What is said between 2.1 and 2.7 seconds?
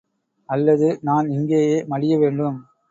வேண்டும்!